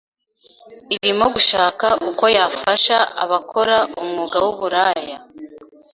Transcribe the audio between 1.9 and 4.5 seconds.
uko yafasha abakora umwuga